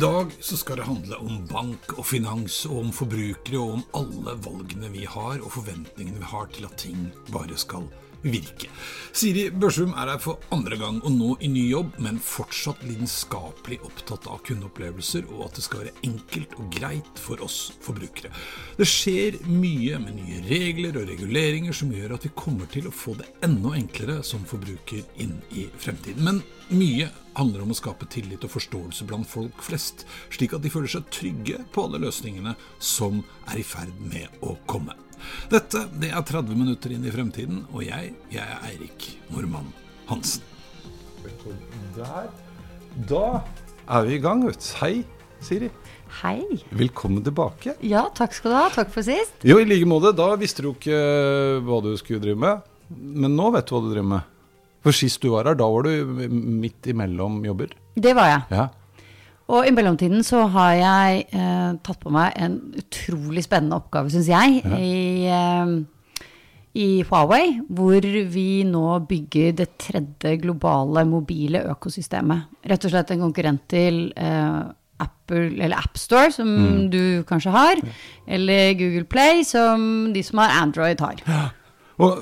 [0.00, 4.36] Dag så skal det handle om bank og finans, og om forbrukere, og om alle
[4.46, 7.88] valgene vi har, og forventningene vi har til at ting bare skal
[8.22, 8.70] virke.
[9.12, 13.80] Siri Børsum er her for andre gang, og nå i ny jobb, men fortsatt lidenskapelig
[13.86, 18.30] opptatt av kundeopplevelser, og at det skal være enkelt og greit for oss forbrukere.
[18.78, 22.94] Det skjer mye med nye regler og reguleringer som gjør at vi kommer til å
[22.94, 26.24] få det enda enklere som forbruker inn i fremtiden.
[26.26, 30.72] Men mye handler om å skape tillit og forståelse blant folk flest, slik at de
[30.72, 34.94] føler seg trygge på alle løsningene som er i ferd med å komme.
[35.50, 39.70] Dette det er 30 minutter inn i fremtiden, og jeg, jeg er Eirik Normann
[40.10, 40.44] Hansen.
[41.96, 42.28] Der.
[43.10, 43.24] Da
[43.90, 44.70] er vi i gang, vet du.
[44.80, 44.94] Hei,
[45.44, 45.70] Siri.
[46.20, 46.42] Hei.
[46.74, 47.76] Velkommen tilbake.
[47.86, 48.66] Ja, takk skal du ha.
[48.74, 49.36] Takk for sist.
[49.46, 50.10] Jo, i like måte.
[50.16, 50.98] Da visste du ikke
[51.66, 54.36] hva du skulle drive med, men nå vet du hva du driver med.
[54.80, 57.74] For sist du var her, da var du midt imellom jobber.
[58.00, 58.44] Det var jeg.
[58.56, 58.68] Ja.
[59.50, 64.28] Og i mellomtiden så har jeg eh, tatt på meg en utrolig spennende oppgave, syns
[64.30, 64.76] jeg, Ja.
[64.78, 65.72] i, eh,
[66.80, 67.56] i Huawei.
[67.66, 68.00] Hvor
[68.30, 72.46] vi nå bygger det tredje globale mobile økosystemet.
[72.70, 74.60] Rett og slett en konkurrent til eh,
[75.00, 77.82] Apple, eller AppStore, som du kanskje har.
[78.28, 81.22] Eller Google Play, som de som har Android har.
[81.26, 81.42] Ja.
[81.98, 82.18] Og,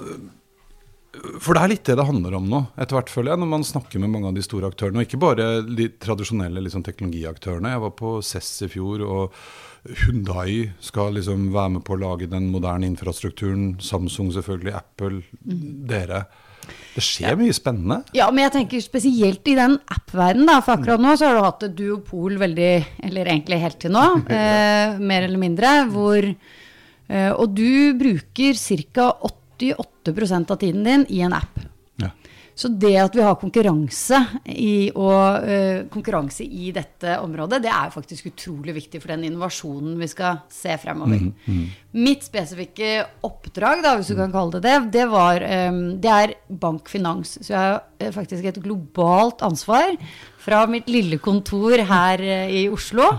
[1.43, 3.67] for det er litt det det handler om nå, etter hvert føler jeg, når man
[3.67, 5.01] snakker med mange av de store aktørene.
[5.01, 7.75] Og ikke bare de tradisjonelle liksom, teknologiaktørene.
[7.75, 9.39] Jeg var på CESS i fjor, og
[10.05, 13.77] Hundai skal liksom være med på å lage den moderne infrastrukturen.
[13.85, 15.23] Samsung selvfølgelig, Apple,
[15.89, 16.27] dere.
[16.95, 18.03] Det skjer mye spennende.
[18.17, 20.59] Ja, men jeg tenker spesielt i den app-verdenen, da.
[20.65, 22.73] For akkurat nå så har du hatt et duopol veldig
[23.09, 24.05] Eller egentlig helt til nå,
[24.39, 25.75] eh, mer eller mindre.
[25.93, 29.13] Hvor eh, Og du bruker ca.
[29.59, 31.61] 88 av tiden din i en app.
[31.99, 32.13] Ja.
[32.59, 34.19] Så det at vi har konkurranse
[34.51, 39.95] i, og, uh, konkurranse i dette området, det er faktisk utrolig viktig for den innovasjonen
[40.01, 41.29] vi skal se fremover.
[41.95, 46.35] Mitt spesifikke oppdrag, da, hvis du kan kalle det det, det, var, um, det er
[46.51, 47.37] bankfinans.
[47.45, 49.95] Så jeg har eh, faktisk et globalt ansvar
[50.43, 53.13] fra mitt lille kontor her uh, i Oslo.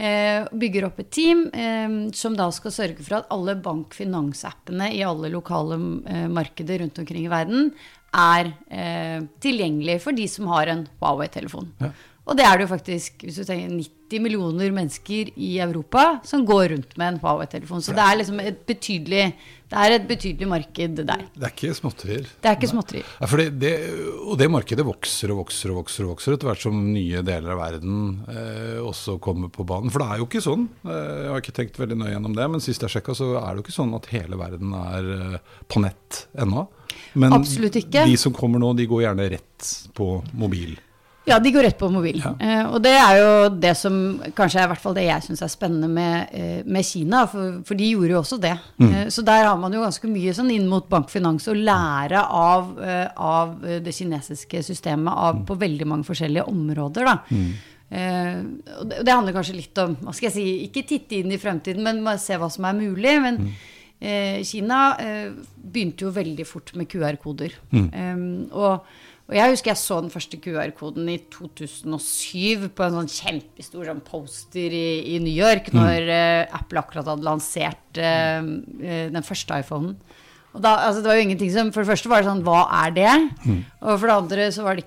[0.00, 5.02] Eh, bygger opp et team eh, som da skal sørge for at alle bankfinansappene i
[5.04, 5.76] alle lokale
[6.08, 7.72] eh, markeder rundt omkring i verden
[8.10, 8.48] er
[9.38, 11.68] tilgjengelig for de som har en Huawei-telefon.
[11.78, 11.92] Ja.
[12.30, 16.44] Og det er det jo faktisk hvis du tenker 90 millioner mennesker i Europa som
[16.46, 17.82] går rundt med en Huawei-telefon.
[17.82, 19.24] Så det er liksom et betydelig,
[19.70, 21.24] det er et betydelig marked der.
[21.34, 22.28] Det er ikke småtterier.
[22.38, 23.08] Det er ikke småtterier.
[23.18, 23.72] Ja, det,
[24.22, 27.54] og det markedet vokser og vokser og vokser og vokser etter hvert som nye deler
[27.56, 27.96] av verden
[28.30, 29.90] eh, også kommer på banen.
[29.90, 32.50] For det er jo ikke sånn, eh, jeg har ikke tenkt veldig nøye gjennom det,
[32.54, 35.56] men sist jeg sjekka, så er det jo ikke sånn at hele verden er eh,
[35.66, 36.68] på nett ennå.
[37.18, 38.06] Men Absolutt ikke.
[38.06, 40.78] de som kommer nå, de går gjerne rett på mobil.
[41.30, 42.20] Ja, de går rett på mobil.
[42.24, 42.34] Ja.
[42.36, 43.96] Uh, og det er jo det som
[44.36, 47.60] kanskje er i hvert fall det jeg syns er spennende med, uh, med Kina, for,
[47.66, 48.54] for de gjorde jo også det.
[48.80, 52.70] Eh, så der har man jo ganske mye sånn inn mot bankfinans å lære av,
[53.20, 53.52] av
[53.84, 57.42] det kinesiske systemet av, på veldig mange forskjellige områder, da.
[57.90, 58.38] Eh,
[58.78, 61.40] og det, det handler kanskje litt om hva skal jeg si, ikke titte inn i
[61.42, 63.14] fremtiden, men se hva som er mulig.
[63.24, 63.40] Men
[63.98, 64.80] eh, Kina
[65.60, 67.56] begynte jo veldig fort med QR-koder.
[67.74, 68.90] Eh, og,
[69.30, 74.02] og jeg husker jeg så den første QR-koden i 2007 på en sånn kjempestor sånn
[74.02, 79.94] poster i, i New York, når eh, Apple akkurat hadde lansert uh, den første iPhonen.
[80.50, 82.64] Og da, altså, det var jo ingenting som For det første var det sånn Hva
[82.80, 83.10] er det?
[83.86, 84.86] Og for det andre så var det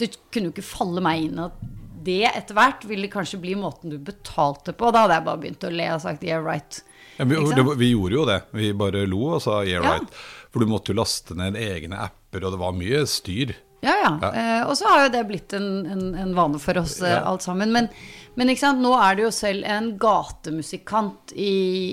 [0.00, 1.58] Det kunne jo ikke falle meg inn at
[2.06, 4.92] det etter hvert ville kanskje bli måten du betalte på.
[4.94, 6.78] Da hadde jeg bare begynt å le og sagt yeah, right.
[7.18, 8.36] Ja, vi, det, vi gjorde jo det.
[8.54, 9.96] Vi bare lo og sa yeah Ja.
[9.96, 10.20] right.
[10.54, 13.56] For du måtte jo laste ned egne apper, og det var mye styr.
[13.86, 14.12] Ja, ja.
[14.22, 14.30] Ja.
[14.34, 17.22] Eh, og så har jo det blitt en, en, en vane for oss eh, Ja.
[17.30, 17.72] alt sammen.
[17.74, 17.88] Men,
[18.36, 18.50] men
[18.80, 21.52] nå er det jo selv en gatemusikant i,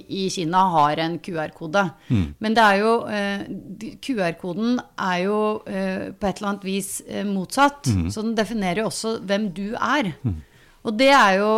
[0.09, 1.85] i Kina har en QR-kode.
[2.09, 2.25] Mm.
[2.39, 3.45] Men det er jo eh,
[4.03, 6.97] QR-koden er jo på et eller annet vis
[7.29, 7.87] motsatt.
[7.93, 8.09] Mm.
[8.11, 10.13] Så den definerer jo også hvem du er.
[10.83, 11.49] Og det er jo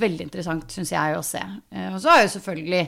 [0.00, 1.42] veldig interessant, syns jeg, å se.
[1.70, 2.84] Eh, og så er jo selvfølgelig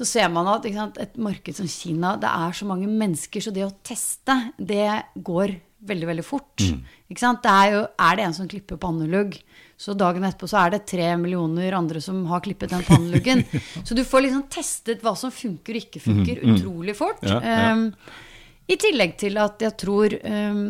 [0.00, 3.52] så ser man at sant, et marked som Kina, det er så mange mennesker, så
[3.52, 4.86] det å teste, det
[5.20, 5.52] går
[5.86, 6.60] veldig, veldig fort.
[6.60, 6.80] Mm.
[7.10, 7.42] Ikke sant?
[7.44, 9.36] Det er, jo, er det en som klipper pannelugg,
[9.80, 13.44] så dagen etterpå så er det tre millioner andre som har klippet den panneluggen.
[13.86, 16.56] så du får liksom testet hva som funker og ikke funker, mm.
[16.56, 17.22] utrolig fort.
[17.24, 17.70] Ja, ja.
[17.72, 17.86] Um,
[18.70, 20.64] I tillegg til at jeg tror um,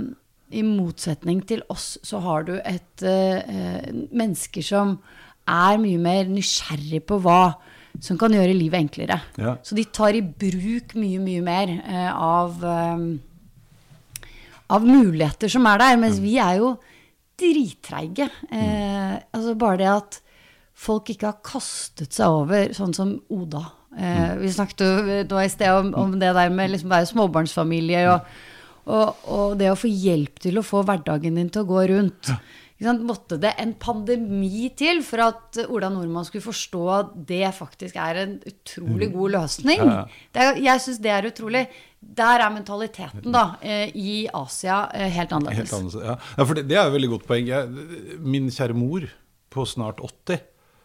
[0.50, 4.96] i motsetning til oss, så har du et uh, mennesker som
[5.50, 7.42] er mye mer nysgjerrig på hva
[7.98, 9.18] som kan gjøre livet enklere.
[9.40, 9.56] Ja.
[9.66, 13.08] Så de tar i bruk mye, mye mer uh, av, um,
[14.70, 15.98] av muligheter som er der.
[16.00, 16.24] Mens mm.
[16.24, 16.74] vi er jo
[17.40, 18.28] drittreige.
[18.52, 20.20] Uh, altså bare det at
[20.80, 23.64] folk ikke har kastet seg over sånn som Oda.
[23.90, 28.06] Uh, vi snakket jo i sted om, om, det der med liksom være småbarnsfamilie.
[28.14, 28.48] og
[28.90, 32.30] og, og, det å få hjelp til å få hverdagen din til å gå rundt.
[32.32, 32.38] Ja.
[32.80, 38.22] Måtte det en pandemi til for at Ola Nordmann skulle forstå at det faktisk er
[38.22, 39.16] en utrolig mm.
[39.18, 39.82] god løsning?
[39.82, 40.44] Ja, ja.
[40.46, 41.66] Er, jeg syns det er utrolig.
[42.00, 45.68] Der er mentaliteten da, eh, i Asia eh, helt annerledes.
[45.68, 46.44] Helt annerledes ja.
[46.46, 47.50] for det, det, er et veldig godt poeng.
[47.52, 49.04] Jeg, min kjære mor
[49.52, 50.40] på snart 80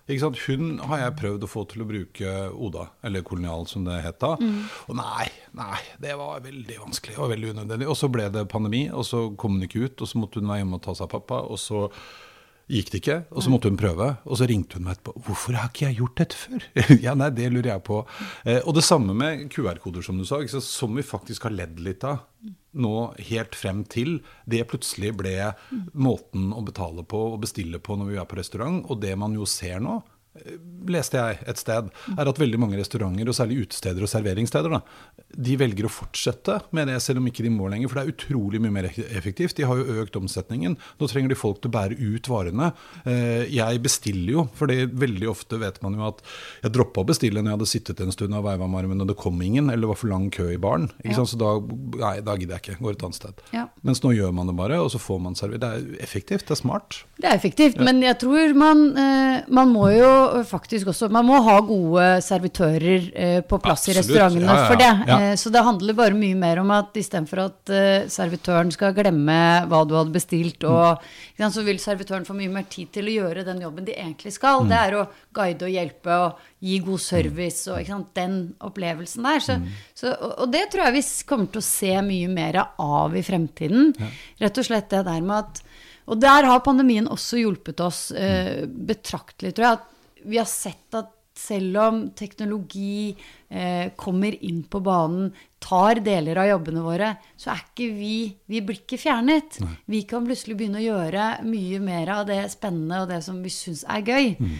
[0.06, 4.19] hun har jeg prøvd å få til å bruke Oda, eller kolonial som det het
[4.22, 4.36] da.
[4.38, 4.60] Mm.
[4.92, 5.25] Og nei,
[5.57, 7.90] nei, det var veldig vanskelig og veldig unødvendig.
[7.90, 10.52] Og så ble det pandemi, og så kom hun ikke ut, og så måtte hun
[10.52, 11.42] være hjemme og ta seg av pappa.
[11.50, 11.88] og så
[12.71, 14.09] gikk det ikke, og så måtte hun prøve.
[14.25, 15.15] Og så ringte hun meg etterpå.
[15.21, 16.69] 'Hvorfor har ikke jeg gjort dette før?'
[17.06, 18.01] ja, nei, det lurer jeg på.
[18.45, 22.03] Eh, og det samme med QR-koder, som du sa, som vi faktisk har ledd litt
[22.03, 22.25] av
[22.75, 22.95] nå
[23.29, 24.17] helt frem til
[24.50, 25.35] det plutselig ble
[25.94, 28.83] måten å betale på og bestille på når vi er på restaurant.
[28.89, 30.01] Og det man jo ser nå,
[30.90, 34.82] leste jeg et sted, er at veldig mange restauranter, og særlig utesteder og serveringssteder, da,
[35.36, 37.90] de velger å fortsette med det, selv om ikke de må lenger.
[37.90, 39.56] For det er utrolig mye mer effektivt.
[39.58, 40.78] De har jo økt omsetningen.
[41.00, 42.72] Nå trenger de folk til å bære ut varene.
[43.08, 44.72] Eh, jeg bestiller jo, for
[45.06, 46.22] veldig ofte vet man jo at
[46.64, 49.12] jeg droppa å bestille når jeg hadde sittet en stund og veiva med armen og
[49.12, 50.90] det kom ingen, eller det var for lang kø i baren.
[51.06, 51.18] Ja.
[51.26, 51.56] Så da,
[52.02, 52.80] nei, da gidder jeg ikke.
[52.84, 53.46] Går et annet sted.
[53.56, 53.66] Ja.
[53.88, 55.64] Mens nå gjør man det bare, og så får man servert.
[55.64, 57.02] Det er effektivt, det er smart.
[57.18, 57.88] Det er effektivt, ja.
[57.88, 60.12] men jeg tror man, eh, man må jo
[60.48, 63.95] faktisk også Man må ha gode servitører eh, på plass Absolutt.
[63.95, 65.16] i restaurantene ja, ja, for det.
[65.16, 69.38] Eh, så det handler bare mye mer om at istedenfor at eh, servitøren skal glemme
[69.69, 71.01] hva du hadde bestilt, og
[71.38, 71.48] mm.
[71.54, 74.63] så vil servitøren få mye mer tid til å gjøre den jobben de egentlig skal.
[74.63, 74.72] Mm.
[74.74, 75.06] Det er å
[75.36, 79.44] guide og hjelpe og gi god service og sant, den opplevelsen der.
[79.44, 79.72] Så, mm.
[79.98, 83.92] så, og det tror jeg vi kommer til å se mye mer av i fremtiden.
[84.42, 85.66] Rett og slett det der med at
[86.06, 89.80] og der har pandemien også hjulpet oss eh, betraktelig, tror jeg.
[89.80, 89.94] At
[90.25, 93.16] vi har sett at selv om teknologi
[93.50, 98.16] eh, kommer inn på banen, tar deler av jobbene våre, så er ikke vi
[98.48, 99.60] Vi blir ikke fjernet.
[99.63, 99.74] Nei.
[99.98, 103.51] Vi kan plutselig begynne å gjøre mye mer av det spennende og det som vi
[103.54, 104.36] syns er gøy.
[104.39, 104.57] Mm.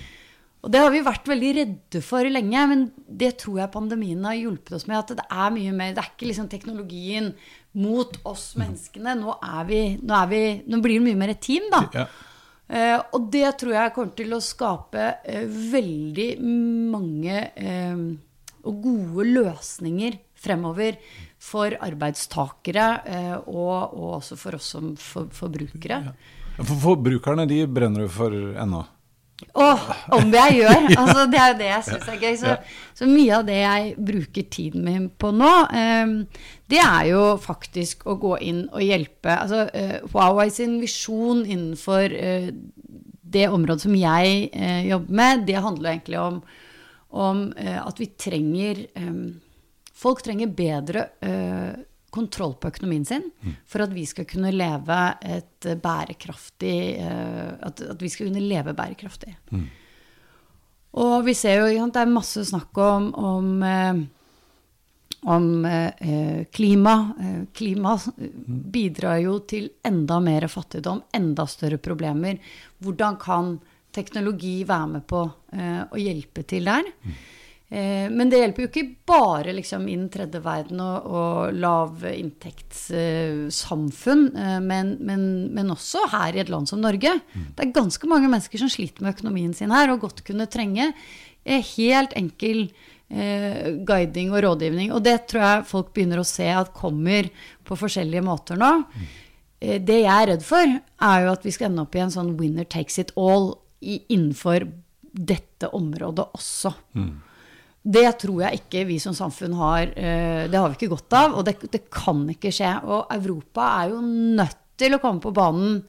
[0.66, 4.38] Og det har vi vært veldig redde for lenge, men det tror jeg pandemien har
[4.40, 4.98] hjulpet oss med.
[4.98, 7.36] At det er mye mer Det er ikke liksom teknologien
[7.78, 8.64] mot oss mm.
[8.64, 9.14] menneskene.
[9.22, 9.36] Nå,
[9.70, 11.86] vi, nå, vi, nå blir det mye mer et team, da.
[11.94, 12.10] Ja.
[12.66, 16.30] Uh, og det tror jeg kommer til å skape uh, veldig
[16.90, 18.00] mange uh,
[18.66, 20.98] og gode løsninger fremover
[21.42, 22.86] for arbeidstakere
[23.46, 26.00] og, og, også for oss som for, forbrukere.
[26.58, 28.82] For Forbrukerne de brenner jo for ennå?
[29.36, 29.82] Åh,
[30.16, 30.86] om jeg gjør!
[31.02, 32.36] Altså, det er jo det jeg syns er gøy.
[32.40, 32.54] Så,
[32.96, 36.14] så, mye av det jeg bruker tiden min på nå, um,
[36.72, 39.34] det er jo faktisk å gå inn og hjelpe.
[39.36, 42.48] Altså, uh, Huawei sin visjon innenfor uh,
[43.36, 46.40] det området som jeg uh, jobber med, det handler egentlig om,
[47.16, 49.42] om at vi trenger um,
[49.96, 51.06] Folk trenger bedre
[52.16, 53.26] kontroll på økonomien sin
[53.70, 59.36] for at vi skal kunne leve et bærekraftig uh, at, vi skal kunne leve bærekraftig.
[59.52, 59.66] Mm.
[61.02, 64.02] Og vi ser jo at det er masse snakk om, om, uh,
[65.36, 66.96] om uh, klima.
[67.54, 67.96] klima
[68.76, 72.40] bidrar jo til enda mer fattigdom, enda større problemer.
[72.80, 73.56] Hvordan kan
[73.96, 76.90] teknologi være med på å hjelpe til der?
[77.70, 84.62] Eh, men det hjelper jo ikke bare liksom, innen tredje verden og, og lavinntektssamfunn, eh,
[84.62, 87.10] men, men, men, også her i et land som Norge.
[87.34, 87.46] Mm.
[87.58, 90.86] Det er ganske mange mennesker som sliter med økonomien sin her, og godt kunne trenge
[90.94, 92.58] eh, helt enkel
[93.10, 94.90] eh, guiding og rådgivning.
[94.94, 97.24] Og det tror jeg folk begynner å se at kommer
[97.66, 98.72] på forskjellige måter nå.
[98.86, 99.06] Mm.
[99.60, 100.66] Eh, det jeg er redd for,
[101.10, 103.46] er jo at vi skal ende opp i en sånn winner takes it all
[103.82, 104.60] i, innenfor
[105.16, 106.74] dette området også.
[106.98, 107.14] Mm.
[107.86, 111.36] Det tror jeg ikke vi som samfunn har eh, Det har vi ikke godt av,
[111.38, 112.72] og det, det, kan ikke skje.
[112.90, 115.84] Og Europa er jo nødt til å komme på banen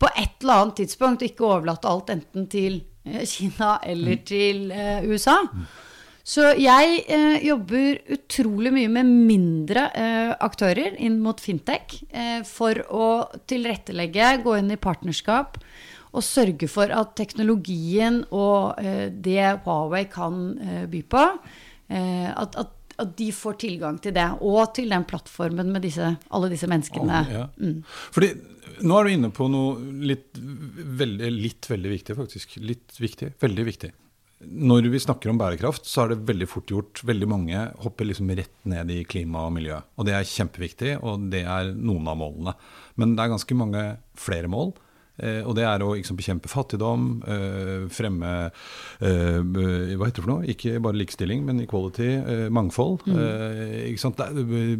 [0.00, 4.26] på et eller annet tidspunkt ikke overlate alt enten til eh, Kina eller Mm.
[4.28, 5.38] til eh, USA.
[6.30, 12.76] Så jeg eh, jobber utrolig mye med mindre eh, aktører inn mot fintech eh, for
[12.92, 13.06] å
[13.48, 15.56] tilrettelegge, gå inn i partnerskap
[16.10, 21.24] og sørge for at teknologien og eh, det Huawei kan eh, by på,
[21.92, 24.26] eh, at, at, at de får tilgang til det.
[24.40, 27.22] Og til den plattformen med disse, alle disse menneskene.
[27.30, 27.46] Ja.
[28.10, 28.34] Fordi
[28.86, 32.58] nå er du inne på noe litt veldig, litt veldig viktig, faktisk.
[32.64, 33.34] Litt viktig.
[33.40, 33.94] Veldig viktig.
[34.40, 37.02] Når vi snakker om bærekraft, så er det veldig fort gjort.
[37.04, 39.76] Veldig mange hopper liksom rett ned i klima og miljø.
[40.00, 42.54] Og det er kjempeviktig, og det er noen av målene.
[42.96, 43.84] Men det er ganske mange
[44.18, 44.72] flere mål.
[45.20, 50.30] Eh, og det er å liksom, bekjempe fattigdom, eh, fremme eh, Hva heter det for
[50.32, 50.46] noe?
[50.50, 52.10] Ikke bare likestilling, men equality.
[52.52, 53.04] Mangfold.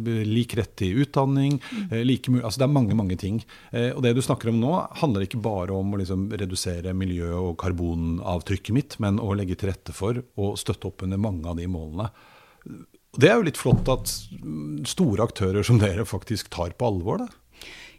[0.01, 1.59] B- lik rett til utdanning.
[1.91, 3.41] Eh, like altså, det er mange, mange ting.
[3.71, 7.33] Eh, og det du snakker om nå, handler ikke bare om å liksom, redusere miljø-
[7.51, 11.57] og karbonavtrykket mitt, men å legge til rette for å støtte opp under mange av
[11.59, 12.09] de målene.
[13.11, 17.25] Det er jo litt flott at mm, store aktører som dere faktisk tar på alvor.
[17.25, 17.40] Da.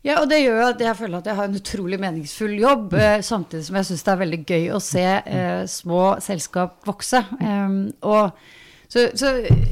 [0.03, 2.97] Ja, og det gjør jo at jeg føler at jeg har en utrolig meningsfull jobb,
[2.99, 7.21] eh, samtidig som jeg syns det er veldig gøy å se eh, små selskap vokse.
[7.39, 8.33] Um, og
[8.93, 9.31] så, så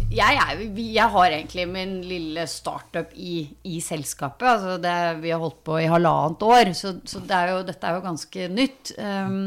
[0.09, 4.47] jeg, er, jeg har egentlig min lille startup i, i selskapet.
[4.49, 7.91] Altså det, vi har holdt på i halvannet år, så, så det er jo, dette
[7.91, 8.95] er jo ganske nytt.
[9.03, 9.43] Um,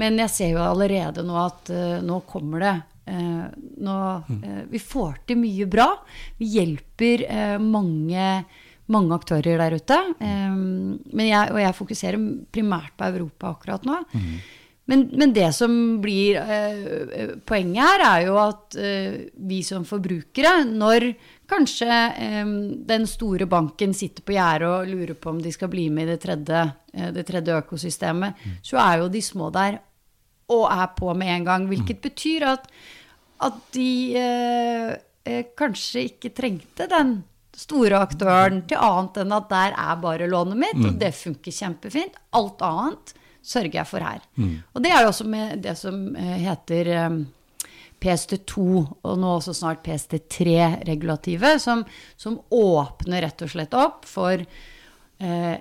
[0.00, 2.74] men jeg ser jo allerede nå at uh, nå kommer det.
[3.12, 3.46] uh,
[3.86, 5.90] nå, uh, vi får til mye bra.
[6.40, 7.28] Vi hjelper
[7.62, 8.28] mange,
[8.92, 10.00] mange aktører der ute.
[10.20, 14.02] Um, men jeg, og jeg fokuserer primært på Europa akkurat nå.
[14.84, 15.72] Men, men det som
[16.02, 19.14] blir eh, poenget her, er jo at eh,
[19.48, 21.08] vi som forbrukere, når
[21.48, 21.88] kanskje
[22.20, 22.50] eh,
[22.84, 26.12] den store banken sitter på gjerdet og lurer på om de skal bli med i
[26.12, 29.80] det tredje, eh, det tredje økosystemet, så er jo de små der
[30.52, 31.68] og er på med en gang.
[31.70, 32.68] Hvilket betyr at,
[33.48, 33.88] at de
[35.56, 37.22] kanskje ikke trengte den
[37.56, 42.16] store aktøren til annet enn at der er bare lånet mitt, og det funker kjempefint.
[42.34, 44.20] Alt annet sørger jeg for her.
[44.74, 47.18] Og det er jo også med det som eh, heter eh,
[48.04, 48.56] PST2,
[49.04, 51.84] og nå også snart PST3-regulativet, som,
[52.16, 55.54] som åpner rett og slett opp for eh,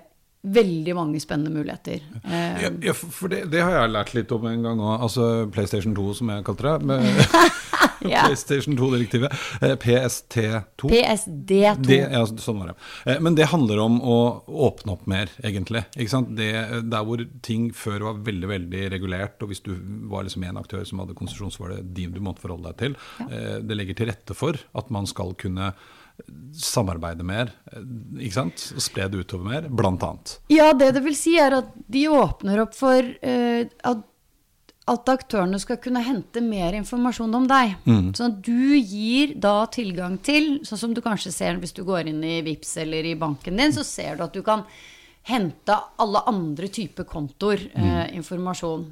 [0.44, 2.02] veldig mange spennende muligheter.
[2.24, 5.06] Eh, Ja, ja, for for det, det har jeg lært litt om en gang òg.
[5.08, 7.00] Altså PlayStation 2, som jeg kalte det.
[8.10, 8.26] Ja.
[8.28, 9.34] PlayStation 2-direktivet.
[9.62, 10.92] Eh, PST2.
[10.92, 11.86] PSD2.
[11.88, 12.78] Det, ja, sånn var det.
[13.06, 14.18] Eh, Men det handler om å
[14.68, 15.86] åpne opp mer, egentlig.
[15.94, 16.52] Det,
[16.90, 19.74] der hvor ting før var veldig veldig regulert, og hvis du
[20.12, 22.80] var liksom en aktør som hadde konsesjon, så var det de du måtte forholde deg
[22.84, 22.98] til.
[23.20, 23.60] Ja.
[23.64, 25.74] Det legger til rette for at man skal kunne
[26.54, 27.82] samarbeide mer, eh,
[28.22, 28.64] ikke sant?
[28.82, 30.38] Spre det utover mer, blant annet.
[30.54, 34.04] Ja, det det vil si er at de åpner opp for uh, at,
[34.84, 37.78] at aktørene skal kunne hente mer informasjon om deg.
[38.18, 42.10] Sånn at du gir da tilgang til, sånn som du kanskje ser hvis du går
[42.12, 44.66] inn i VIPS eller i banken din, så ser du at du kan
[45.30, 48.84] hente alle andre typer kontoer eh, informasjon.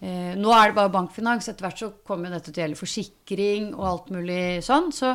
[0.00, 1.46] Eh, nå er det bare bankfinans.
[1.46, 4.90] Etter hvert så kommer dette til å gjelde forsikring og alt mulig sånn.
[4.90, 5.12] Så,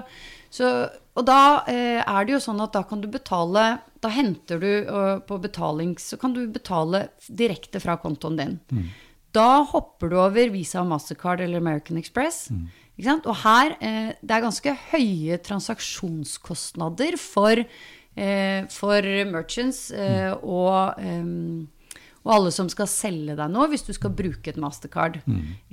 [0.47, 0.69] så,
[1.17, 4.69] og da eh, er det jo sånn at da kan du betale Da henter du
[5.25, 8.55] på betaling Så kan du betale direkte fra kontoen din.
[9.35, 12.47] Da hopper du over Visa, og Mastercard eller American Express.
[13.03, 13.25] Sant?
[13.27, 17.59] Og her eh, Det er ganske høye transaksjonskostnader for,
[18.15, 21.31] eh, for merchants eh, og eh,
[22.25, 25.19] og alle som skal selge deg nå, hvis du skal bruke et mastercard.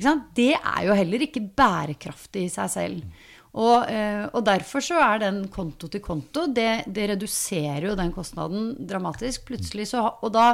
[0.05, 0.27] Sant?
[0.37, 2.99] Det er jo heller ikke bærekraftig i seg selv.
[3.53, 8.13] Og, eh, og derfor så er den konto til konto, det, det reduserer jo den
[8.15, 9.45] kostnaden dramatisk.
[9.45, 9.91] plutselig.
[9.91, 10.47] Så, og da,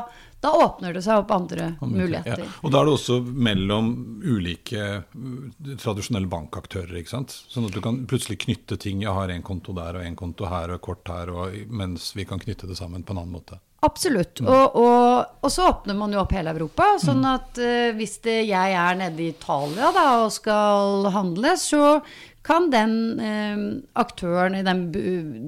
[0.43, 2.43] da åpner det seg opp andre muligheter.
[2.43, 2.57] Ja.
[2.67, 3.93] Og da er det også mellom
[4.27, 6.97] ulike uh, tradisjonelle bankaktører.
[6.99, 7.39] ikke sant?
[7.47, 9.07] Sånn at du kan plutselig knytte ting.
[9.07, 12.27] Jeg har en konto der og en konto her og kort her, og, mens vi
[12.27, 13.63] kan knytte det sammen på en annen måte.
[13.87, 14.41] Absolutt.
[14.43, 16.97] Og, og, og så åpner man jo opp hele Europa.
[16.99, 22.01] Sånn at uh, hvis det, jeg er nede i Italia da, og skal handle, så
[22.47, 23.63] kan den uh,
[24.03, 24.89] aktøren i den,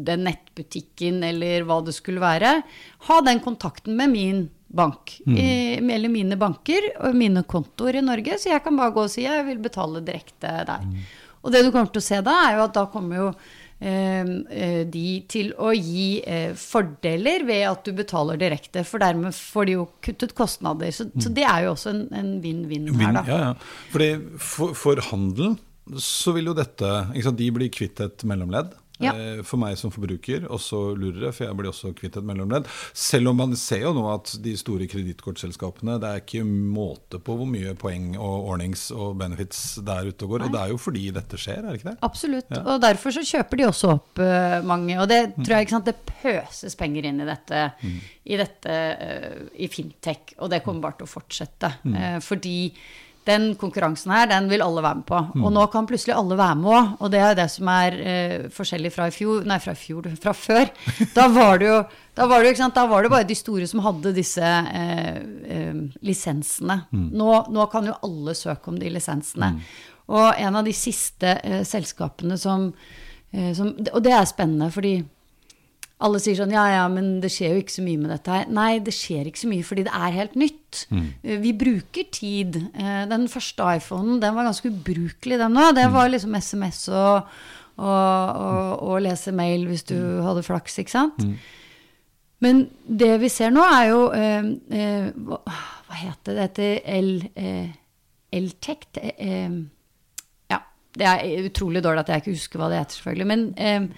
[0.07, 2.61] den nettbutikken eller hva det skulle være,
[3.09, 5.17] ha den kontakten med min bank.
[5.27, 8.39] I, eller mine banker og mine kontoer i Norge.
[8.39, 10.87] Så jeg kan bare gå og si jeg vil betale direkte der.
[11.41, 13.29] Og det du kommer til å se da, er jo at da kommer jo
[13.81, 19.79] de til å gi eh, fordeler ved at du betaler direkte, for dermed får de
[19.79, 20.93] jo kuttet kostnader.
[20.93, 23.25] Så, så det er jo også en en vinn-vinn her, da.
[23.29, 23.53] ja, ja.
[23.93, 24.11] Fordi
[24.43, 25.59] for, for handelen
[26.01, 26.91] så vil jo dette
[27.39, 28.77] De blir kvitt et mellomledd.
[29.01, 29.15] Ja.
[29.15, 32.69] eh, for meg som forbruker, også lurere, for jeg blir også kvitt et mellomledd.
[32.97, 37.37] Selv om man ser jo nå at de store kredittkortselskapene, det er ikke måte på
[37.39, 40.47] hvor mye poeng og ordnings og benefits det er ute og går.
[40.47, 41.99] Og det er jo fordi dette skjer, er det ikke det?
[42.07, 42.57] Absolutt.
[42.61, 44.97] Og derfor så kjøper de også opp uh, mange.
[45.01, 47.65] Og det tror jeg ikke sant, det pøses penger inn i dette,
[48.25, 50.37] i, dette uh, i fintech.
[50.41, 51.71] Og det kommer bare til å fortsette.
[52.01, 52.57] Eh, fordi
[53.31, 55.23] den konkurransen her, den vil alle være med på.
[55.41, 56.93] Og nå kan plutselig alle være med òg.
[57.01, 60.11] Og det er det som er eh, forskjellig fra i fjor Nei, fra i fjor,
[60.21, 60.71] fra før.
[61.17, 61.81] Da var det jo
[62.21, 62.75] da var det, jo, ikke sant?
[62.77, 65.21] da var det bare de store som hadde disse eh,
[65.55, 66.83] eh, lisensene.
[66.93, 69.55] Nå, nå kan jo alle søke om de lisensene.
[70.11, 72.67] Og en av de siste eh, selskapene som,
[73.31, 74.99] eh, som Og det er spennende, fordi
[76.01, 78.51] alle sier sånn ja, ja, men det skjer jo ikke så mye med dette her.
[78.57, 80.83] Nei, det skjer ikke så mye fordi det er helt nytt.
[80.89, 81.07] Mm.
[81.45, 82.57] Vi bruker tid.
[82.73, 85.75] Eh, Den første iPhonen den var ganske ubrukelig, den òg.
[85.77, 87.33] Det var liksom SMS og,
[87.77, 91.21] og, og, og lese mail hvis du hadde flaks, ikke sant.
[92.41, 96.49] Men det vi ser nå, er jo eh, eh, hva, hva heter det?
[96.57, 97.77] Det heter L, eh.
[98.33, 99.53] Eh,
[100.51, 100.59] ja,
[100.97, 103.29] det er utrolig dårlig at jeg ikke husker hva det heter, selvfølgelig.
[103.29, 103.89] Men eh,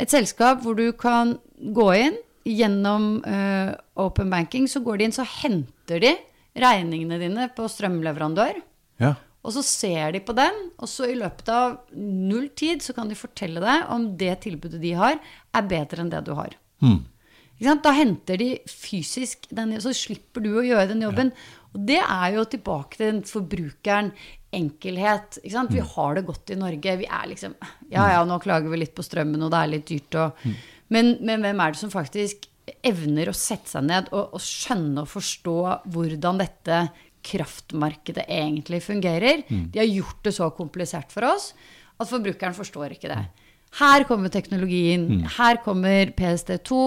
[0.00, 5.14] et selskap hvor du kan gå inn gjennom uh, open banking, så går de inn,
[5.14, 6.14] så henter de
[6.60, 8.62] regningene dine på strømleverandør.
[9.02, 9.14] Ja.
[9.40, 13.08] Og så ser de på den, og så i løpet av null tid så kan
[13.08, 15.16] de fortelle deg om det tilbudet de har,
[15.56, 16.56] er bedre enn det du har.
[17.60, 17.84] Ikke sant?
[17.84, 21.32] Da henter de fysisk den, så slipper du å gjøre den jobben.
[21.74, 24.12] Og det er jo tilbake til den forbrukeren.
[24.50, 25.38] Enkelhet.
[25.44, 25.74] Ikke sant?
[25.74, 26.96] Vi har det godt i Norge.
[26.98, 27.54] Vi er liksom
[27.92, 30.46] Ja, ja, nå klager vi litt på strømmen, og det er litt dyrt og
[30.90, 32.48] men, men hvem er det som faktisk
[32.86, 35.58] evner å sette seg ned og, og skjønne og forstå
[35.94, 36.80] hvordan dette
[37.26, 39.44] kraftmarkedet egentlig fungerer?
[39.70, 41.52] De har gjort det så komplisert for oss
[42.00, 43.20] at forbrukeren forstår ikke det.
[43.78, 46.78] Her kommer teknologien, her kommer PSD2,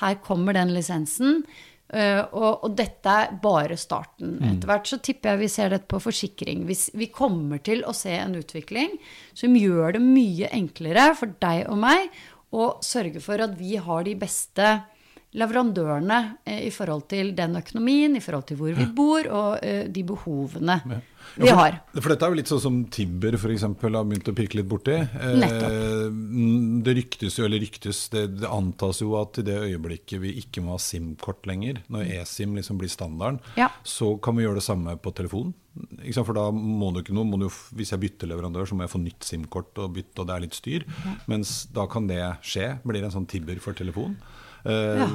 [0.00, 1.44] her kommer den lisensen.
[1.92, 4.38] Uh, og, og dette er bare starten.
[4.40, 6.62] Etter hvert så tipper jeg vi ser dette på forsikring.
[6.68, 8.94] Hvis vi kommer til å se en utvikling
[9.36, 12.08] som gjør det mye enklere for deg og meg
[12.52, 14.72] å sørge for at vi har de beste
[15.38, 19.86] leverandørene eh, i forhold til den økonomien, i forhold til hvor vi bor, og eh,
[19.88, 20.80] de behovene
[21.38, 21.76] vi Ja, for, har.
[22.02, 23.62] For dette er jo litt sånn som Tibber f.eks.
[23.64, 24.98] har begynt å pirke litt borti.
[24.98, 26.18] Eh, Nettopp.
[26.84, 30.64] det ryktes jo, eller ryktes, det, det antas jo at i det øyeblikket vi ikke
[30.66, 33.70] må ha SIM-kort lenger, når eSIM liksom blir standarden, Ja.
[33.86, 35.54] så kan vi gjøre det samme på telefon.
[36.12, 37.46] For da må du ikke noe, må du,
[37.78, 40.44] hvis jeg bytter leverandør, så må jeg få nytt SIM-kort og bytte, og det er
[40.44, 40.84] litt styr.
[41.32, 42.74] Mens da kan det skje.
[42.84, 44.18] Blir en sånn Tibber for telefon.
[44.64, 45.08] Eh, Ja.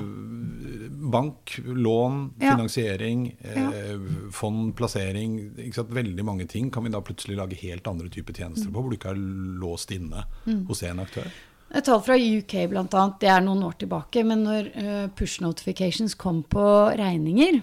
[1.12, 2.52] Bank, lån, Ja.
[2.56, 4.00] finansiering, eh,
[4.32, 5.52] fond, plassering.
[5.90, 8.98] Veldig mange ting kan vi da plutselig lage helt andre typer tjenester på, hvor du
[8.98, 10.26] ikke er låst inne
[10.68, 11.28] hos én aktør.
[11.74, 12.54] Et tall fra UK
[12.94, 17.62] annet, det er noen år tilbake, men når eh, push notifications kom på regninger,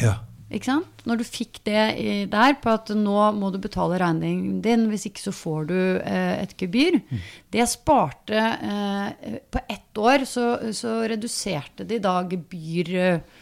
[0.00, 0.14] Ja.
[0.52, 1.04] Ikke sant?
[1.08, 5.06] Når du fikk det i, der på at nå må du betale regningen din, hvis
[5.08, 6.98] ikke så får du eh, et gebyr,
[7.52, 13.38] det sparte eh, På ett år så, så reduserte de da gebyr eh,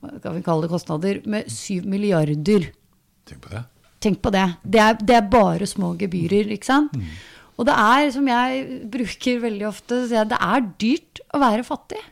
[0.00, 1.22] Hva kan vi kalle det kostnader?
[1.30, 2.70] Med 7 milliarder.
[3.24, 3.62] Tenk på det.
[4.04, 4.48] Tenk på det.
[4.62, 6.98] Det er, det er bare små gebyrer, ikke sant?
[7.54, 12.02] Og det er, som jeg bruker veldig ofte, det er dyrt å være fattig.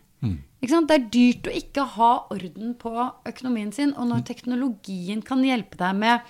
[0.63, 2.93] Det er dyrt å ikke ha orden på
[3.27, 3.95] økonomien sin.
[3.99, 6.21] Og når teknologien kan hjelpe deg med,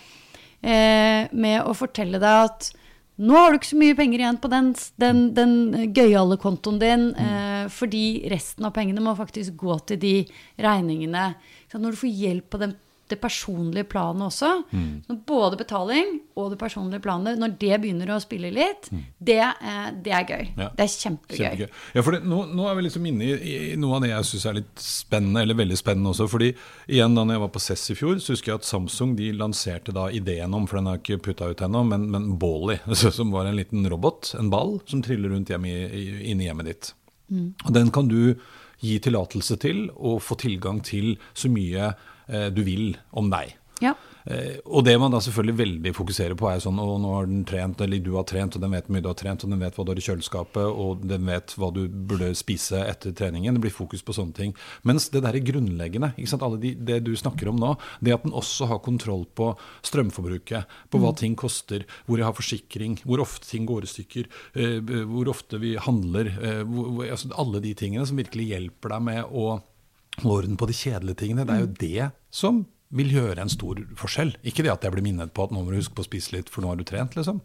[0.62, 2.70] eh, med å fortelle deg at
[3.20, 7.10] nå har du ikke så mye penger igjen på den, den, den gøyale kontoen din,
[7.14, 10.14] eh, fordi resten av pengene må faktisk gå til de
[10.56, 11.34] regningene.
[11.74, 12.72] Når du får hjelp på den,
[13.12, 14.50] det personlige planet også,
[15.06, 19.88] så både betaling og det personlige planet, når det begynner å spille litt, det, eh,
[20.04, 20.46] det er gøy.
[20.56, 20.68] Ja.
[20.76, 21.42] Det er kjempegøy.
[21.42, 21.82] Kjempegøy.
[21.96, 24.30] Ja, for det, nå, nå er vi liksom inne i, i noe av det jeg
[24.30, 26.28] syns er litt spennende, eller veldig spennende også.
[26.32, 26.52] fordi
[26.88, 29.28] igjen da når jeg var på CESS i fjor, så husker jeg at Samsung de
[29.36, 32.80] lanserte da ideen om, for den er ikke putta ut ennå, men, men Bally,
[33.18, 36.92] som var en liten robot, en ball, som triller rundt hjemme i, inni hjemmet ditt.
[37.32, 38.34] Og den kan du
[38.82, 41.92] gi tillatelse til og få tilgang til så mye
[42.32, 43.56] du vil om deg.
[43.82, 43.96] Ja.
[44.24, 47.42] Eh, og det man da selvfølgelig veldig fokuserer på, er sånn å, nå har den
[47.48, 49.62] trent, eller du har trent, og den vet hvor mye du har trent, og den
[49.62, 53.58] vet hva du har i kjøleskapet, og den vet hva du burde spise etter treningen.
[53.58, 54.54] Det blir fokus på sånne ting.
[54.88, 58.36] Mens det der er grunnleggende, ikke de, det du snakker om nå, det at den
[58.38, 59.52] også har kontroll på
[59.88, 64.30] strømforbruket, på hva ting koster, hvor jeg har forsikring, hvor ofte ting går i stykker,
[64.54, 64.78] eh,
[65.10, 69.34] hvor ofte vi handler, eh, hvor, altså alle de tingene som virkelig hjelper deg med
[69.34, 69.58] å
[70.20, 71.46] orden på de kjedelige tingene.
[71.48, 74.34] Det er jo det som vil gjøre en stor forskjell.
[74.44, 76.36] Ikke det at jeg blir minnet på at nå må du huske på å spise
[76.36, 77.40] litt, for nå har du trent, liksom.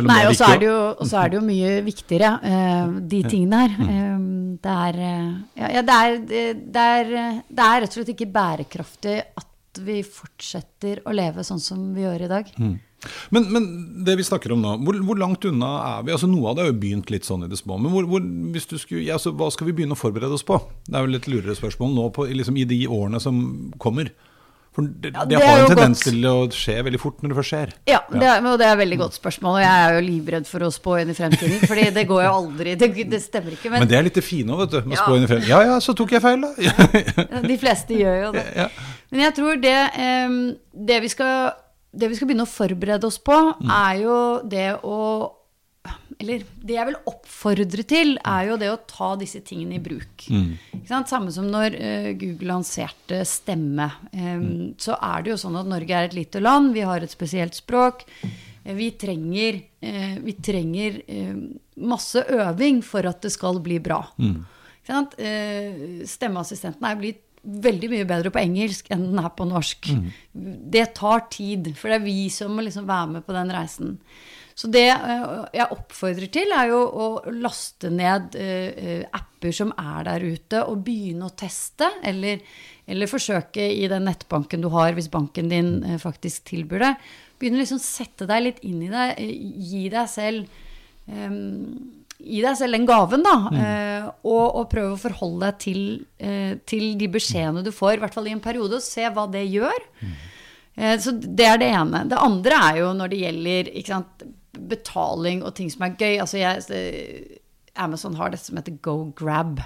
[0.00, 3.74] Nei, og så er det jo, er det jo mye viktigere, uh, de tingene her.
[3.76, 3.90] Mm.
[3.92, 4.22] Eh,
[4.64, 6.14] det, er, eh, ja, det, er,
[6.56, 11.60] det, er, det er rett og slett ikke bærekraftig at vi fortsetter å leve sånn
[11.62, 12.50] som vi gjør i dag.
[12.58, 12.74] Mm.
[13.34, 13.64] Men, men
[14.06, 16.12] det vi snakker om nå, hvor, hvor langt unna er vi?
[16.14, 17.78] Altså Noe av det har jo begynt litt sånn i det små.
[17.82, 18.22] Men hvor, hvor,
[18.54, 20.60] hvis du skulle, ja, hva skal vi begynne å forberede oss på?
[20.86, 23.40] Det er jo litt lurere spørsmål nå på, liksom, i de årene som
[23.82, 24.12] kommer.
[24.72, 26.14] For det, Ja, det, det har en tendens godt.
[26.14, 27.72] til å skje veldig fort når det først skjer.
[27.90, 29.58] Ja, det er, og det er et veldig godt spørsmål.
[29.58, 32.30] Og jeg er jo livredd for å spå inn i fremtiden, fordi det går jo
[32.38, 32.72] aldri.
[32.80, 33.68] Det, det stemmer ikke.
[33.74, 34.88] Men Men, det er litt det fine òg, vet du.
[34.88, 35.02] Med Ja.
[35.04, 35.50] spå inn i fremtiden.
[35.52, 37.42] Ja ja, så tok jeg feil, da.
[37.50, 38.46] de fleste gjør jo det.
[38.62, 38.70] ja.
[39.12, 40.38] Men jeg tror det, em,
[40.72, 41.52] det, vi skal,
[41.92, 43.36] det vi skal begynne å forberede oss på,
[43.68, 44.98] er jo det å
[46.22, 50.22] Eller det jeg vil oppfordre til, er jo det å ta disse tingene i bruk.
[50.86, 51.08] Sant?
[51.10, 53.88] Samme som når eh, Google lanserte Stemme.
[54.14, 57.10] Em, Så er det jo sånn at Norge er et lite land, vi har et
[57.10, 58.04] spesielt språk.
[58.22, 61.34] Eh, Vi trenger, eh, vi trenger eh,
[61.82, 64.04] masse øving for at det skal bli bra.
[64.86, 65.18] Sant?
[65.18, 69.90] Eh, Stemmeassistenten er blitt veldig mye bedre på engelsk enn den er på norsk.
[70.32, 73.96] Det tar tid, for det er vi som må liksom være med på den reisen.
[74.54, 75.22] Så det eh,
[75.56, 80.60] jeg oppfordrer til, er jo å laste ned eh, eh, apper som er der ute,
[80.68, 82.42] og begynne å teste, eller,
[82.86, 86.92] eller forsøke i den nettbanken du har, hvis banken din faktisk tilbyr det.
[87.40, 89.08] Begynne å liksom sette deg litt inn i det,
[89.72, 90.60] gi deg selv
[91.10, 93.32] Ehm, Gi deg selv den gaven, da.
[93.58, 95.80] eh, og, og prøve å forholde deg til,
[96.22, 99.24] eh, til de beskjedene du får, i hvert fall i en periode, og se hva
[99.32, 99.88] det gjør.
[100.76, 102.04] Eh, så det er det ene.
[102.08, 106.18] Det andre er jo når det gjelder sant, betaling og ting som er gøy.
[106.22, 107.38] Altså jeg, eh,
[107.82, 109.60] Amazon har det som heter Go Grab.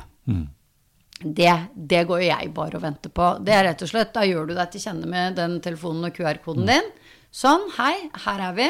[1.23, 3.31] Det, det går jo jeg bare og venter på.
[3.45, 6.17] Det er rett og slett, Da gjør du deg til kjenne med den telefonen og
[6.17, 6.91] QR-koden din.
[7.33, 7.95] Sånn, hei,
[8.27, 8.67] her er vi.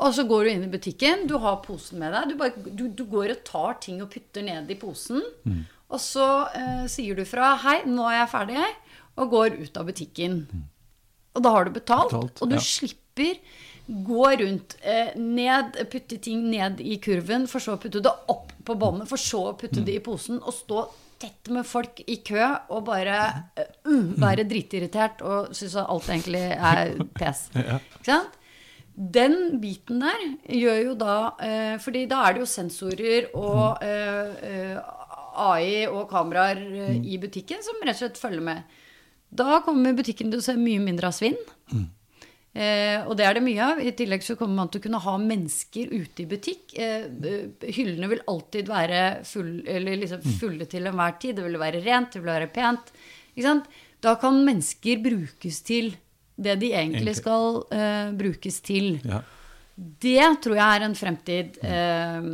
[0.00, 2.32] Og så går du inn i butikken, du har posen med deg.
[2.32, 5.20] Du, bare, du, du går og tar ting og putter ned i posen.
[5.92, 8.70] Og så eh, sier du fra 'hei, nå er jeg ferdig',
[9.20, 10.40] og går ut av butikken.
[11.36, 12.64] Og da har du betalt, Betalt, og du ja.
[12.64, 13.36] slipper
[13.86, 18.52] gå rundt, eh, ned, putte ting ned i kurven, for så å putte det opp
[18.64, 20.86] på båndet, for så å putte det i posen, og stå
[21.22, 22.40] tett med folk i kø
[22.72, 23.18] og bare
[23.86, 27.44] mm, være dritirritert og synes at alt egentlig er pes.
[27.54, 28.38] Ikke sant?
[28.94, 34.44] Den biten der gjør jo da eh, fordi da er det jo sensorer og eh,
[34.48, 34.92] eh,
[35.42, 37.00] AI og kameraer mm.
[37.08, 38.78] i butikken som rett og slett følger med.
[39.32, 41.38] Da kommer butikken til å se mye mindre av svinn.
[42.52, 43.80] Eh, og det er det mye av.
[43.80, 46.74] I tillegg så kommer man til å kunne ha mennesker ute i butikk.
[46.76, 51.38] Eh, eh, hyllene vil alltid være full, eller liksom fulle til enhver tid.
[51.38, 52.92] Det vil være rent, det vil være pent.
[54.02, 55.94] Da kan mennesker brukes til
[56.44, 58.98] det de egentlig skal uh, brukes til.
[59.06, 59.22] Ja.
[59.72, 61.54] Det tror jeg er en fremtid.
[61.64, 62.26] Eh,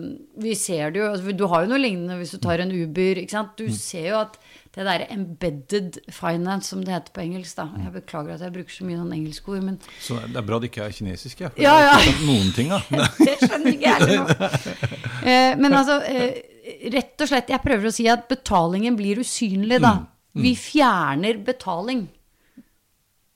[0.42, 3.20] vi ser det jo altså, Du har jo noe lignende hvis du tar en Uber.
[3.56, 4.34] Du ser jo at
[4.74, 7.68] det der embedded finance, som det heter på engelsk da.
[7.82, 10.70] Jeg beklager at jeg bruker så mye sånn engelskord, men Så det er bra det
[10.70, 11.54] ikke er kinesisk, jeg.
[11.62, 11.96] Ja, jeg ja.
[12.04, 12.82] skjønt Noen ting, da.
[13.26, 14.60] det skjønner ikke jeg heller.
[15.18, 16.36] Eh, men altså, eh,
[16.94, 19.96] rett og slett, jeg prøver å si at betalingen blir usynlig, da.
[20.38, 22.06] Vi fjerner betaling.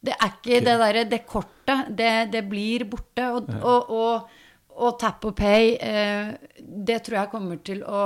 [0.02, 3.28] Det er ikke det derre Det kortet, det, det blir borte.
[3.36, 4.36] Og, og, og,
[4.82, 8.04] og tap og pay, eh, det tror jeg kommer til å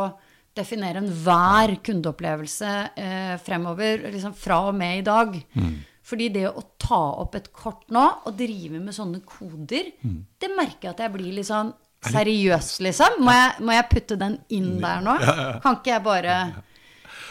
[0.57, 5.35] definere enhver kundeopplevelse eh, fremover, liksom fra og med i dag.
[6.07, 9.89] Fordi det å ta opp et kort nå og drive med sånne koder,
[10.39, 11.73] det merker jeg at jeg blir litt sånn
[12.07, 13.17] seriøs, liksom.
[13.27, 15.17] Må jeg, må jeg putte den inn der nå?
[15.65, 16.37] Kan ikke jeg bare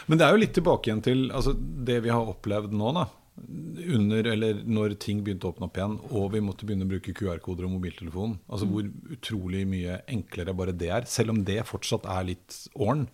[0.06, 3.06] Men det er jo litt tilbake igjen til altså, det vi har opplevd nå, da.
[3.36, 7.12] Under, eller når ting begynte å åpne opp igjen, og vi måtte begynne å bruke
[7.16, 8.38] QR-koder og mobiltelefon.
[8.48, 13.04] Altså Hvor utrolig mye enklere bare det er, selv om det fortsatt er litt åren.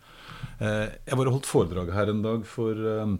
[0.62, 3.16] Eh, jeg bare holdt foredrag her en dag for eh,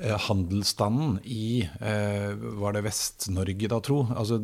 [0.00, 3.98] handelsstanden i eh, Var det Vest-Norge, da, tro?
[4.16, 4.38] Altså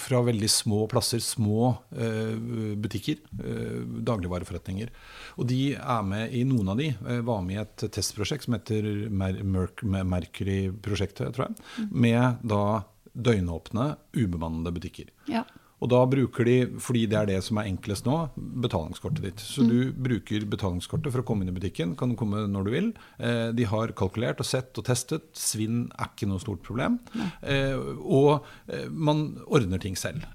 [0.00, 2.34] fra veldig små plasser, små eh,
[2.82, 3.20] butikker.
[3.38, 4.90] Eh, dagligvareforretninger.
[5.38, 6.90] Og de er med i noen av de.
[6.92, 11.88] Eh, var med i et testprosjekt som heter Mer Merc Mercury-prosjektet, tror jeg.
[11.92, 15.12] Med da døgnåpne, ubemannede butikker.
[15.30, 15.44] Ja.
[15.82, 18.16] Og da bruker de, fordi det er det som er enklest nå,
[18.62, 19.42] betalingskortet ditt.
[19.42, 21.96] Så du bruker betalingskortet for å komme inn i butikken.
[21.98, 22.92] Kan du komme når du vil.
[23.18, 25.26] Eh, de har kalkulert og sett og testet.
[25.38, 27.00] Svinn er ikke noe stort problem.
[27.42, 30.28] Eh, og eh, man ordner ting selv.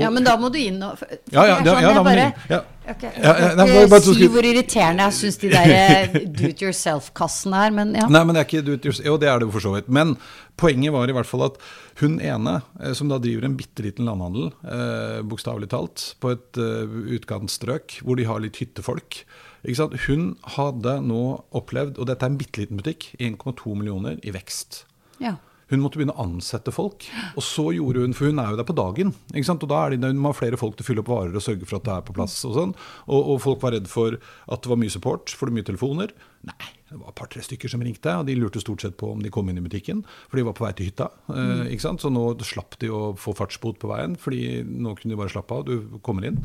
[0.00, 1.00] Ja, men da må du inn og
[1.32, 2.34] Ja, ja, sånn ja, da må du inn.
[2.50, 2.58] Ja.
[2.86, 3.10] Okay.
[3.18, 6.60] Ja, ja, nei, bare- bare si hvor irriterende jeg syns de der eh, do it
[6.62, 8.04] yourself-kassene er, men ja.
[8.12, 9.06] Nei, men det er ikke do it yourself.
[9.08, 9.88] Jo, det er det jo for så vidt.
[9.90, 10.14] Men
[10.60, 11.58] poenget var i hvert fall at
[12.02, 16.60] hun ene, eh, som da driver en bitte liten landhandel, eh, bokstavelig talt, på et
[16.62, 16.86] uh,
[17.18, 19.24] utkantstrøk hvor de har litt hyttefolk
[19.66, 19.96] ikke sant?
[20.06, 21.22] Hun hadde nå
[21.58, 24.84] opplevd, og dette er en bitte liten butikk, 1,2 millioner i vekst.
[25.22, 25.34] ja.
[25.66, 27.08] Hun måtte begynne å ansette folk.
[27.34, 29.12] Og så gjorde hun, For hun er jo der på dagen.
[29.34, 29.64] ikke sant?
[29.66, 31.42] Og da er det, Hun må ha flere folk til å fylle opp varer og
[31.42, 32.36] sørge for at det er på plass.
[32.46, 32.74] Og sånn.
[33.08, 35.70] Og, og folk var redd for at det var mye support, for det var mye
[35.72, 36.14] telefoner.
[36.46, 39.22] Nei, det var et par-tre stykker som ringte, og de lurte stort sett på om
[39.24, 40.04] de kom inn i butikken.
[40.30, 41.10] For de var på vei til hytta.
[41.34, 42.04] Eh, ikke sant?
[42.04, 45.50] Så nå slapp de å få fartsbot på veien, fordi nå kunne de bare slappe
[45.58, 45.66] av.
[45.66, 46.44] Du kommer inn.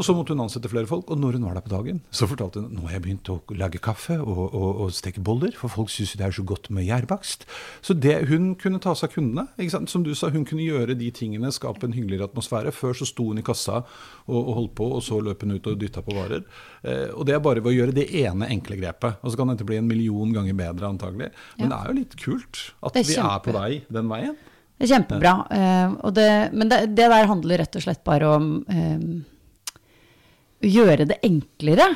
[0.00, 2.24] Og så måtte hun ansette flere folk, og når hun var der på dagen, så
[2.24, 5.68] fortalte hun nå har jeg begynt å lage kaffe og, og, og steke boller, for
[5.68, 7.44] folk syns det er så godt med gjærbakst.
[7.84, 9.68] Så det, hun kunne ta seg av kundene.
[9.92, 12.72] Som du sa, hun kunne gjøre de tingene, skape en hyggeligere atmosfære.
[12.72, 15.68] Før så sto hun i kassa og, og holdt på, og så løp hun ut
[15.68, 16.46] og dytta på varer.
[16.80, 19.20] Eh, og det er bare ved å gjøre det ene enkle grepet.
[19.20, 21.28] Og så kan dette bli en million ganger bedre, antagelig.
[21.58, 24.38] Men det er jo litt kult at er vi er på vei den veien.
[24.80, 25.34] Det er kjempebra.
[25.52, 29.39] eh, og det, men det, det der handler rett og slett bare om å
[30.64, 31.88] gjøre det enklere.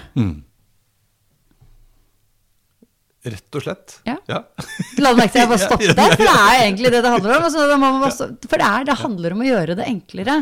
[3.25, 3.99] Rett og slett.
[4.05, 4.19] Ja.
[4.29, 4.43] ja.
[5.03, 6.13] La du merke til at jeg bare stoppet der?
[6.13, 7.47] For det er egentlig det det handler om.
[7.49, 10.37] Altså, det for det, er, det handler om å gjøre det enklere.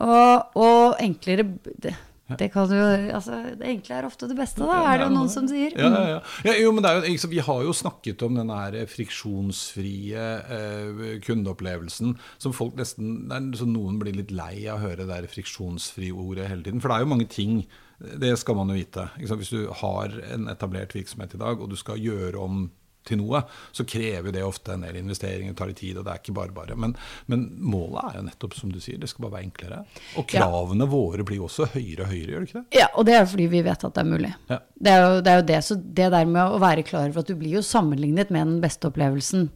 [0.00, 1.46] Og, og enklere
[1.82, 1.96] det,
[2.38, 5.32] det kan jo Altså, det enkle er ofte det beste, da, er det jo noen
[5.32, 5.74] som sier.
[5.76, 6.20] Ja, ja, ja.
[6.50, 10.24] ja jo, men det er jo, ikke, Vi har jo snakket om den her friksjonsfrie
[10.56, 13.28] eh, kundeopplevelsen som folk nesten
[13.70, 16.82] Noen blir litt lei av å høre det der friksjonsfri-ordet hele tiden.
[16.82, 17.62] For det er jo mange ting.
[18.00, 19.06] Det skal man jo vite.
[19.20, 22.68] Hvis du har en etablert virksomhet i dag, og du skal gjøre om
[23.10, 23.42] til noe,
[23.76, 26.54] så krever det ofte en del investeringer, tar litt tid, og det er ikke bare
[26.56, 26.76] bare.
[26.80, 26.94] Men,
[27.30, 29.82] men målet er jo nettopp som du sier, det skal bare være enklere.
[30.16, 30.46] Og Ja.
[30.46, 32.78] kravene våre blir jo også høyere og høyere, gjør det ikke det?
[32.80, 34.32] Ja, og det er fordi vi vet at det er mulig.
[34.50, 34.60] Ja.
[34.80, 35.60] Det er jo det, er jo det.
[35.66, 38.60] Så det der med å være klar over at du blir jo sammenlignet med den
[38.64, 39.48] beste opplevelsen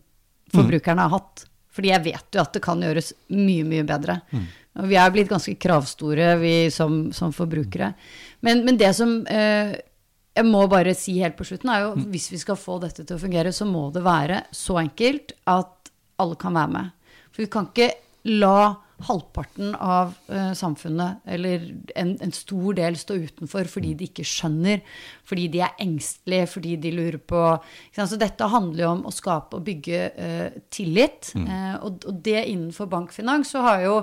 [0.54, 1.46] forbrukerne har hatt.
[1.74, 4.20] Fordi jeg vet jo at det kan gjøres mye, mye bedre.
[4.78, 7.92] Og vi er blitt ganske kravstore, vi som, som forbrukere.
[8.46, 9.74] Men, men det som eh,
[10.34, 13.16] jeg må bare si helt på slutten, er jo hvis vi skal få dette til
[13.16, 15.92] å fungere, så må det være så enkelt at
[16.22, 17.12] alle kan være med.
[17.30, 17.92] For vi kan ikke
[18.30, 21.64] la halvparten av uh, samfunnet, eller
[21.98, 24.82] en, en stor del, stå utenfor fordi de ikke skjønner,
[25.26, 27.42] fordi de er engstelige, fordi de lurer på?
[27.96, 31.32] Så dette handler jo om å skape og bygge uh, tillit.
[31.34, 33.96] Eh, og, og det innenfor bankfinans så har jo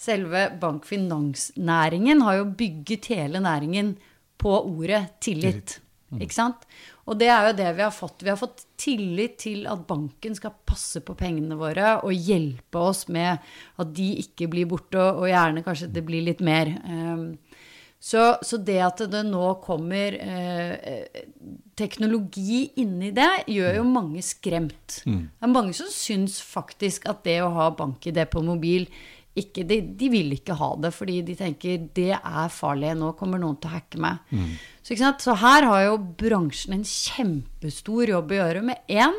[0.00, 3.94] selve bankfinansnæringen har jo bygget hele næringen
[4.38, 5.80] på ordet tillit.
[6.14, 6.66] Ikke sant?
[7.10, 8.22] Og det er jo det vi har fått.
[8.22, 13.08] Vi har fått tillit til at banken skal passe på pengene våre og hjelpe oss
[13.08, 13.42] med
[13.82, 16.70] at de ikke blir borte, og gjerne kanskje det blir litt mer.
[16.86, 17.30] Ehm,
[18.04, 21.06] Så, så det at det nå kommer eh,
[21.74, 24.98] teknologi inni det, gjør jo mange skremt.
[25.32, 28.84] Det er mange som syns faktisk at det å ha bank-ID på mobil
[29.34, 33.40] ikke, de, de vil ikke ha det, fordi de tenker det er farlig, nå kommer
[33.42, 34.20] noen til å hacke meg.
[34.84, 35.24] Så, ikke sant?
[35.24, 39.16] så her har jo bransjen en kjempestor jobb å gjøre med én,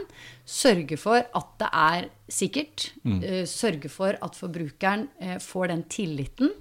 [0.48, 2.92] sørge for at det er sikkert.
[3.24, 6.54] eh, sørge for at forbrukeren eh, får den tilliten.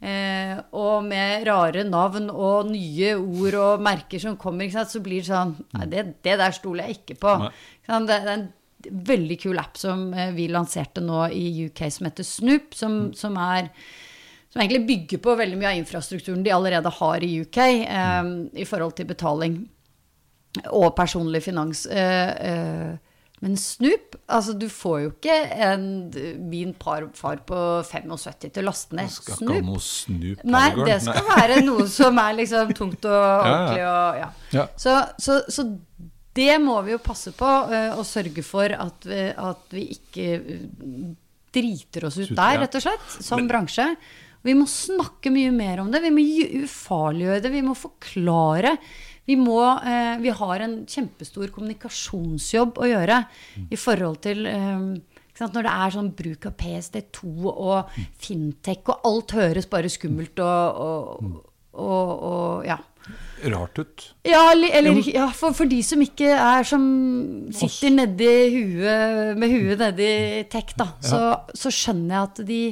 [0.00, 5.28] Eh, og med rare navn og nye ord og merker som kommer, så blir det
[5.28, 7.34] sånn Nei, det, det der stoler jeg ikke på.
[7.84, 7.98] Ikke?
[8.08, 8.48] Det, det er en
[8.88, 13.36] veldig kul app som eh, vi lanserte nå i UK som heter Snoop, som, som
[13.40, 13.68] er
[14.50, 18.66] som egentlig bygger på veldig mye av infrastrukturen de allerede har i UK eh, i
[18.66, 19.60] forhold til betaling
[20.74, 21.84] og personlig finans.
[21.86, 22.96] Eh, eh,
[23.40, 25.84] men Snoop, altså du får jo ikke en,
[26.50, 27.56] min par, far på
[27.88, 29.70] 75 til å laste ned Skal ikke ha Snoop.
[29.70, 34.28] noe Snoop Nei, det skal være noe som er liksom tungt og ordentlig og ja.
[34.58, 34.66] Ja.
[34.76, 35.64] Så, så, så
[36.36, 40.26] det må vi jo passe på, eh, og sørge for at vi, at vi ikke
[40.38, 40.64] eh,
[41.50, 43.88] driter oss ut der, rett og slett, som bransje.
[44.46, 46.00] Vi må snakke mye mer om det.
[46.06, 46.22] Vi må
[46.62, 47.50] ufarliggjøre det.
[47.52, 48.76] Vi må forklare.
[49.26, 53.24] Vi, må, eh, vi har en kjempestor kommunikasjonsjobb å gjøre
[53.68, 54.46] i forhold til
[55.40, 60.80] Når det er sånn bruk av PSD2 og fintech, og alt høres bare skummelt og,
[60.84, 61.38] og,
[61.80, 62.76] og, og ja.
[63.50, 64.04] Rart ut.
[64.28, 66.84] Ja, eller ja, for, for de som ikke er som
[67.56, 70.12] sitter nedi huet med huet nedi
[70.52, 71.22] tech, da, så,
[71.56, 72.62] så skjønner jeg at de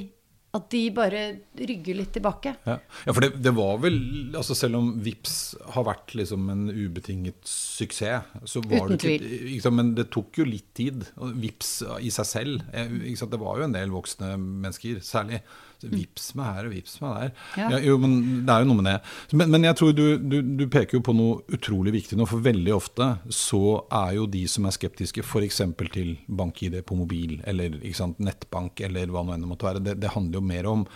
[0.57, 1.23] at de bare
[1.69, 2.55] rygger litt tilbake.
[2.64, 3.99] Ja, ja for det, det, var vel
[4.33, 5.37] altså Selv om VIPS
[5.75, 10.41] har vært liksom en ubetinget suksess, så var Uten det ikke, ikke Men det tok
[10.41, 11.05] jo litt tid.
[11.19, 12.88] VIPS i seg selv eh,
[13.21, 15.43] Det var jo en del voksne mennesker, særlig.
[15.83, 17.33] Vips meg her og vips meg der.
[17.61, 17.69] Ja.
[17.75, 18.14] Ja, jo, men
[18.47, 18.97] det er jo noe med det.
[19.38, 22.43] Men, men jeg tror du, du, du, peker jo på noe utrolig viktig nå, for
[22.45, 23.62] veldig ofte så
[24.01, 25.62] er jo de som er skeptiske f.eks.
[25.95, 29.99] til bank-ID på mobil, eller sant, nettbank, eller hva nå enn det måtte være, det,
[30.03, 30.88] det handler jo mer om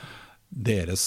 [0.53, 1.07] deres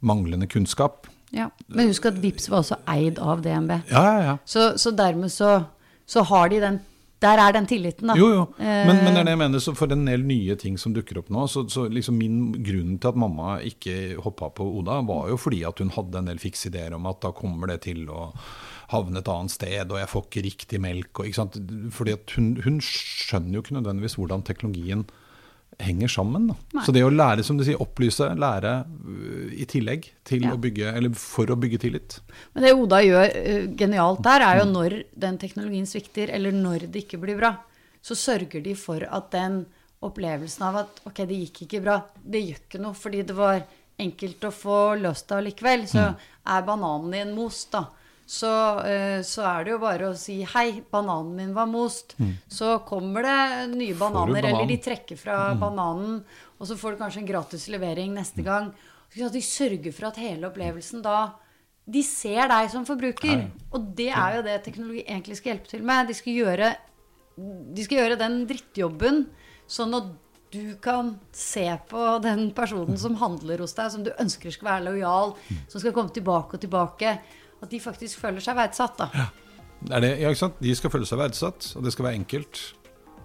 [0.00, 1.10] manglende kunnskap.
[1.34, 3.74] Ja, Men husk at Vips var også eid av DNB.
[3.90, 4.38] Ja, ja, ja.
[4.44, 5.60] Så, så dermed så,
[6.06, 6.80] så har de den
[7.20, 8.16] der er den tilliten, da.
[8.16, 8.44] Jo, jo.
[8.58, 11.20] Men, men, det er det jeg mener, så for en del nye ting som dukker
[11.20, 15.28] opp nå, så, så liksom min grunn til at mamma ikke hoppa på Oda, var
[15.32, 18.06] jo fordi at hun hadde en del fikse ideer om at da kommer det til
[18.08, 18.30] å
[18.90, 21.22] havne et annet sted, og jeg får ikke riktig melk.
[21.22, 21.40] Og,
[21.94, 25.04] Fordi at hun, hun skjønner jo ikke nødvendigvis hvordan teknologien
[25.78, 26.50] henger sammen.
[26.84, 30.54] Så det å lære, som du sier, opplyse, lære uh, i tillegg til ja.
[30.54, 32.18] å bygge, eller for å bygge tillit.
[32.54, 36.88] Men det Oda gjør uh, genialt der, er jo når den teknologien svikter, eller når
[36.90, 37.54] det ikke blir bra,
[38.02, 39.62] så sørger de for at den
[40.04, 43.60] opplevelsen av at ok, det gikk ikke bra, det gjør ikke noe fordi det var
[44.00, 46.28] enkelt å få løst det allikevel, så mm.
[46.56, 47.84] er bananen din most, da
[48.30, 52.14] så, uh, så, er det jo bare å si 'hei, bananen min var most'.
[52.20, 52.36] Mm.
[52.46, 54.54] Så kommer det nye bananer, banan?
[54.54, 55.60] eller de trekker fra mm.
[55.60, 56.20] bananen,
[56.58, 58.70] og så får du kanskje en gratis levering neste gang.
[59.10, 61.34] Så de sørger for at hele opplevelsen da
[61.90, 63.40] De ser deg som forbruker.
[63.40, 63.66] Nei.
[63.74, 66.06] Og det er jo det teknologi egentlig skal hjelpe til med.
[66.06, 66.68] De skal gjøre,
[67.74, 69.24] de skal gjøre den drittjobben
[69.66, 70.12] sånn at
[70.54, 74.86] du kan se på den personen som handler hos deg, som du ønsker skal være
[74.86, 75.60] lojal, mm.
[75.72, 77.16] som skal komme tilbake og tilbake.
[77.60, 79.08] At de faktisk føler seg verdsatt, da.
[79.14, 79.30] Ja.
[79.80, 80.60] Det, ja, ikke sant?
[80.60, 82.60] De skal føle seg verdsatt, og det skal være enkelt.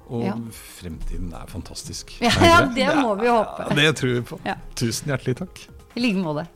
[0.05, 0.35] Og ja.
[0.77, 2.15] fremtiden er fantastisk.
[2.23, 3.69] Ja, ja det må vi håpe.
[3.75, 4.41] det tror vi på.
[4.77, 5.67] Tusen hjertelig takk.
[5.95, 6.47] I like måte.